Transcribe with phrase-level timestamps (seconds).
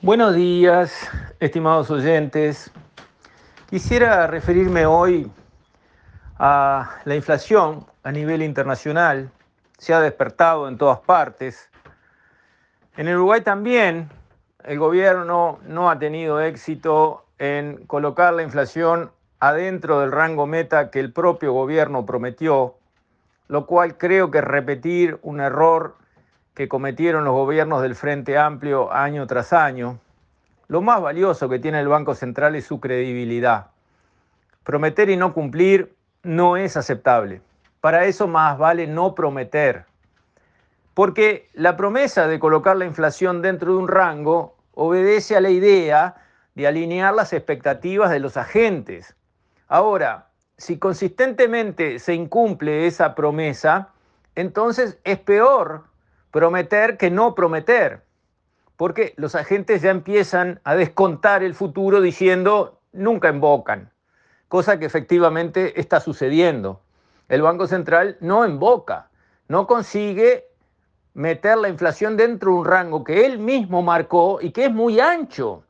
[0.00, 1.10] Buenos días,
[1.40, 2.70] estimados oyentes.
[3.68, 5.28] Quisiera referirme hoy
[6.38, 9.28] a la inflación a nivel internacional.
[9.76, 11.68] Se ha despertado en todas partes.
[12.96, 14.08] En Uruguay también
[14.62, 19.10] el gobierno no ha tenido éxito en colocar la inflación
[19.40, 22.76] adentro del rango meta que el propio gobierno prometió,
[23.48, 25.96] lo cual creo que es repetir un error
[26.58, 30.00] que cometieron los gobiernos del Frente Amplio año tras año.
[30.66, 33.68] Lo más valioso que tiene el Banco Central es su credibilidad.
[34.64, 35.94] Prometer y no cumplir
[36.24, 37.42] no es aceptable.
[37.80, 39.84] Para eso más vale no prometer.
[40.94, 46.16] Porque la promesa de colocar la inflación dentro de un rango obedece a la idea
[46.56, 49.14] de alinear las expectativas de los agentes.
[49.68, 53.90] Ahora, si consistentemente se incumple esa promesa,
[54.34, 55.87] entonces es peor
[56.30, 58.04] prometer que no prometer,
[58.76, 63.92] porque los agentes ya empiezan a descontar el futuro diciendo nunca invocan,
[64.48, 66.80] cosa que efectivamente está sucediendo.
[67.28, 69.10] El Banco Central no invoca,
[69.48, 70.48] no consigue
[71.14, 75.00] meter la inflación dentro de un rango que él mismo marcó y que es muy
[75.00, 75.64] ancho.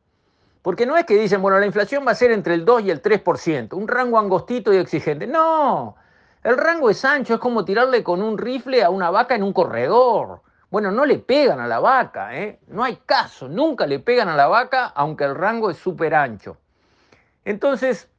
[0.62, 2.90] Porque no es que dicen, bueno, la inflación va a ser entre el 2 y
[2.90, 5.26] el 3%, un rango angostito y exigente.
[5.26, 5.96] No,
[6.42, 9.52] el rango es ancho, es como tirarle con un rifle a una vaca en un
[9.52, 10.42] corredor.
[10.70, 12.60] Bueno, no le pegan a la vaca, ¿eh?
[12.68, 16.58] no hay caso, nunca le pegan a la vaca, aunque el rango es súper ancho.
[17.44, 18.10] Entonces,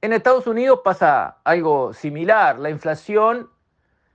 [0.00, 3.50] en Estados Unidos pasa algo similar, la inflación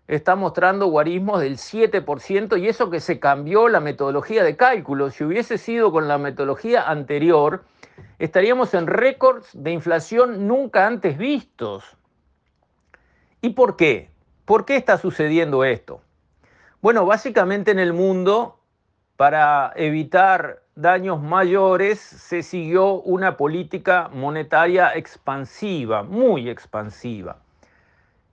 [0.08, 5.11] está mostrando guarismos del 7% y eso que se cambió la metodología de cálculo.
[5.11, 7.64] Si hubiese sido con la metodología anterior,
[8.17, 11.95] estaríamos en récords de inflación nunca antes vistos.
[13.41, 14.09] ¿Y por qué?
[14.45, 16.02] ¿Por qué está sucediendo esto?
[16.81, 18.58] Bueno, básicamente en el mundo,
[19.17, 27.39] para evitar daños mayores, se siguió una política monetaria expansiva, muy expansiva.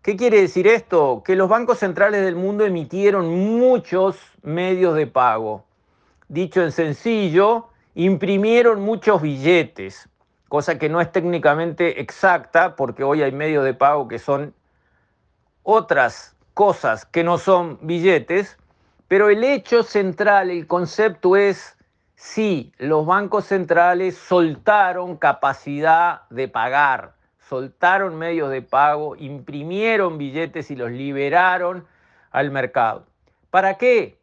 [0.00, 1.24] ¿Qué quiere decir esto?
[1.24, 3.28] Que los bancos centrales del mundo emitieron
[3.58, 5.64] muchos medios de pago.
[6.28, 10.08] Dicho en sencillo, imprimieron muchos billetes,
[10.48, 14.54] cosa que no es técnicamente exacta porque hoy hay medios de pago que son
[15.64, 18.56] otras cosas que no son billetes,
[19.08, 21.76] pero el hecho central, el concepto es
[22.14, 27.12] si los bancos centrales soltaron capacidad de pagar,
[27.46, 31.86] soltaron medios de pago, imprimieron billetes y los liberaron
[32.30, 33.04] al mercado.
[33.50, 34.18] ¿Para qué?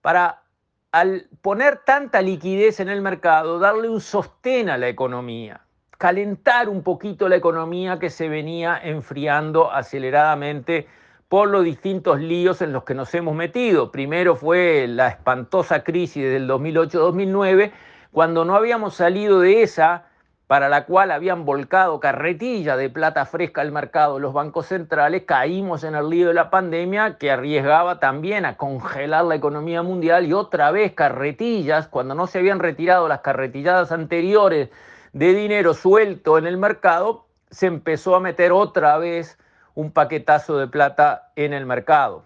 [0.00, 0.44] Para
[0.92, 5.60] al poner tanta liquidez en el mercado, darle un sostén a la economía,
[5.98, 10.88] calentar un poquito la economía que se venía enfriando aceleradamente
[11.28, 13.90] por los distintos líos en los que nos hemos metido.
[13.90, 17.72] Primero fue la espantosa crisis del 2008-2009,
[18.12, 20.06] cuando no habíamos salido de esa,
[20.46, 25.82] para la cual habían volcado carretilla de plata fresca al mercado los bancos centrales, caímos
[25.82, 30.32] en el lío de la pandemia que arriesgaba también a congelar la economía mundial y
[30.32, 34.70] otra vez carretillas, cuando no se habían retirado las carretilladas anteriores
[35.12, 39.38] de dinero suelto en el mercado, se empezó a meter otra vez
[39.76, 42.24] un paquetazo de plata en el mercado.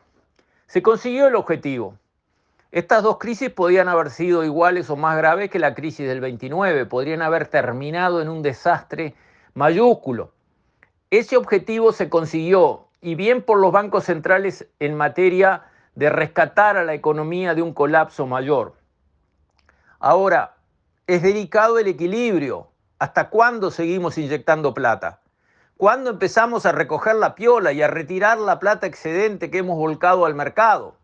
[0.69, 1.97] Se consiguió el objetivo.
[2.71, 6.87] Estas dos crisis podían haber sido iguales o más graves que la crisis del 29,
[6.87, 9.17] podrían haber terminado en un desastre
[9.55, 10.31] mayúsculo.
[11.11, 15.65] Ese objetivo se consiguió, y bien por los bancos centrales en materia
[15.97, 18.75] de rescatar a la economía de un colapso mayor.
[19.99, 20.55] Ahora,
[21.09, 22.69] es delicado el equilibrio.
[23.01, 25.19] ¿Hasta cuándo seguimos inyectando plata?
[25.81, 30.27] ¿Cuándo empezamos a recoger la piola y a retirar la plata excedente que hemos volcado
[30.27, 30.95] al mercado?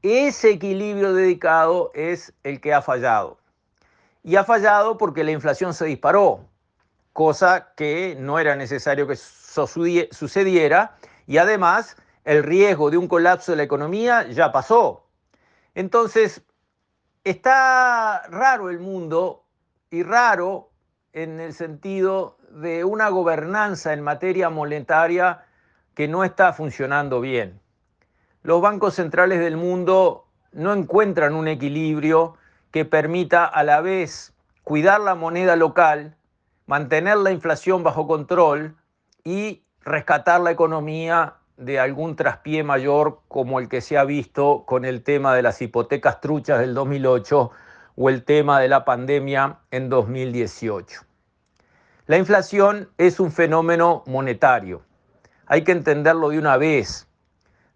[0.00, 3.36] Ese equilibrio dedicado es el que ha fallado.
[4.24, 6.40] Y ha fallado porque la inflación se disparó,
[7.12, 10.96] cosa que no era necesario que sucediera
[11.26, 11.94] y además
[12.24, 15.04] el riesgo de un colapso de la economía ya pasó.
[15.74, 16.40] Entonces,
[17.24, 19.44] está raro el mundo
[19.90, 20.70] y raro
[21.12, 25.44] en el sentido de una gobernanza en materia monetaria
[25.94, 27.60] que no está funcionando bien.
[28.42, 32.36] Los bancos centrales del mundo no encuentran un equilibrio
[32.70, 36.16] que permita a la vez cuidar la moneda local,
[36.66, 38.76] mantener la inflación bajo control
[39.24, 44.84] y rescatar la economía de algún traspié mayor como el que se ha visto con
[44.84, 47.50] el tema de las hipotecas truchas del 2008
[47.96, 51.07] o el tema de la pandemia en 2018.
[52.08, 54.80] La inflación es un fenómeno monetario.
[55.44, 57.06] Hay que entenderlo de una vez.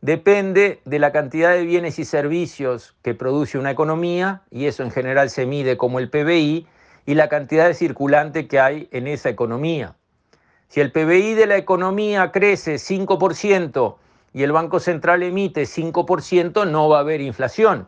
[0.00, 4.90] depende de la cantidad de bienes y servicios que produce una economía, y eso en
[4.90, 6.66] general se mide como el PBI,
[7.04, 9.96] y la cantidad de circulante que hay en esa economía.
[10.68, 13.96] Si el PBI de la economía crece 5%
[14.32, 17.86] y el Banco Central emite 5%, no va a haber inflación.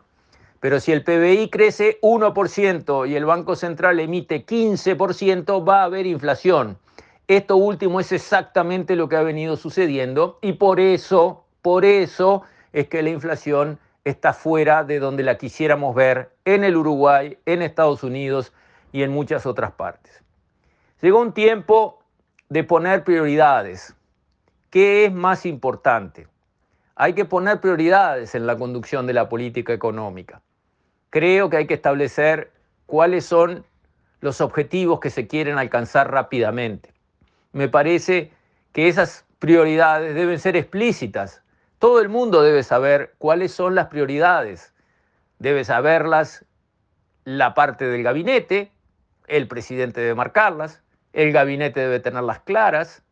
[0.65, 6.07] Pero si el PBI crece 1% y el Banco Central emite 15%, va a haber
[6.07, 6.79] inflación.
[7.27, 12.41] Esto último es exactamente lo que ha venido sucediendo y por eso, por eso
[12.73, 17.61] es que la inflación está fuera de donde la quisiéramos ver en el Uruguay, en
[17.61, 18.51] Estados Unidos
[18.91, 20.23] y en muchas otras partes.
[20.99, 21.99] Llegó un tiempo
[22.49, 23.95] de poner prioridades.
[24.71, 26.27] ¿Qué es más importante?
[26.95, 30.41] Hay que poner prioridades en la conducción de la política económica.
[31.15, 32.51] Creo que hay que establecer
[32.87, 33.65] cuáles son
[34.19, 36.93] los objetivos que se quieren alcanzar rápidamente.
[37.53, 38.33] Me parece
[38.73, 41.41] que esas prioridades deben ser explícitas.
[41.79, 44.73] Todo el mundo debe saber cuáles son las prioridades.
[45.39, 46.43] Debe saberlas
[47.23, 48.73] la parte del gabinete,
[49.27, 50.81] el presidente debe marcarlas,
[51.13, 53.03] el gabinete debe tenerlas claras,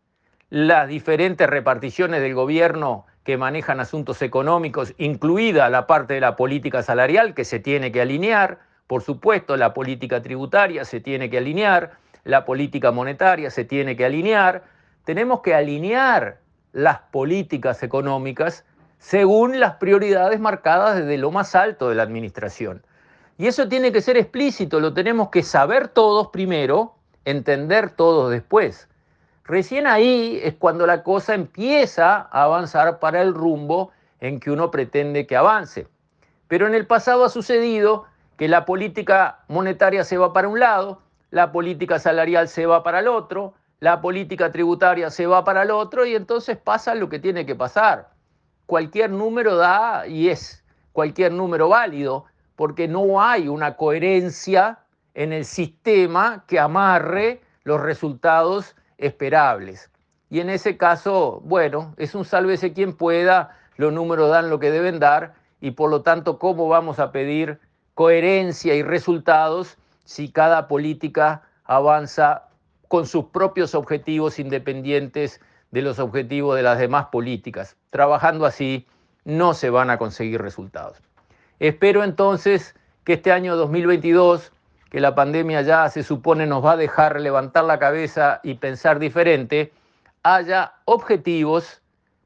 [0.49, 6.83] las diferentes reparticiones del gobierno que manejan asuntos económicos, incluida la parte de la política
[6.83, 11.91] salarial que se tiene que alinear, por supuesto la política tributaria se tiene que alinear,
[12.25, 14.63] la política monetaria se tiene que alinear,
[15.05, 16.39] tenemos que alinear
[16.73, 18.65] las políticas económicas
[18.97, 22.83] según las prioridades marcadas desde lo más alto de la administración.
[23.37, 28.87] Y eso tiene que ser explícito, lo tenemos que saber todos primero entender todos después.
[29.45, 33.91] Recién ahí es cuando la cosa empieza a avanzar para el rumbo
[34.21, 35.87] en que uno pretende que avance.
[36.47, 38.05] Pero en el pasado ha sucedido
[38.37, 42.99] que la política monetaria se va para un lado, la política salarial se va para
[42.99, 47.19] el otro, la política tributaria se va para el otro y entonces pasa lo que
[47.19, 48.11] tiene que pasar.
[48.65, 50.63] Cualquier número da y es
[50.93, 52.25] cualquier número válido
[52.55, 54.79] porque no hay una coherencia
[55.15, 59.89] en el sistema que amarre los resultados esperables.
[60.29, 64.71] Y en ese caso, bueno, es un sálvese quien pueda, los números dan lo que
[64.71, 67.59] deben dar y por lo tanto, ¿cómo vamos a pedir
[67.93, 72.49] coherencia y resultados si cada política avanza
[72.87, 75.39] con sus propios objetivos independientes
[75.71, 77.77] de los objetivos de las demás políticas?
[77.89, 78.87] Trabajando así
[79.25, 80.97] no se van a conseguir resultados.
[81.59, 84.51] Espero entonces que este año 2022
[84.93, 88.99] que la pandemia ya se supone nos va a dejar levantar la cabeza y pensar
[88.99, 89.73] diferente,
[90.21, 91.81] haya objetivos,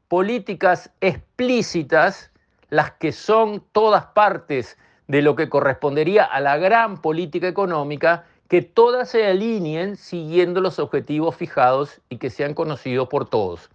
[0.10, 2.30] políticas explícitas,
[2.70, 4.78] las que son todas partes
[5.08, 10.78] de lo que correspondería a la gran política económica, que todas se alineen siguiendo los
[10.78, 13.70] objetivos fijados y que sean conocidos por todos.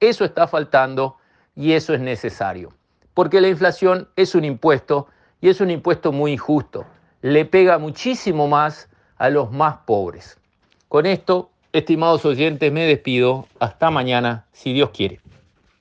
[0.00, 1.18] Eso está faltando
[1.54, 2.72] y eso es necesario,
[3.12, 5.06] porque la inflación es un impuesto
[5.42, 6.86] y es un impuesto muy injusto
[7.22, 10.38] le pega muchísimo más a los más pobres.
[10.88, 13.46] Con esto, estimados oyentes, me despido.
[13.58, 15.20] Hasta mañana, si Dios quiere.